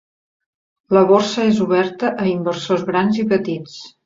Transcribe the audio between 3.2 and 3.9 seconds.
i petits.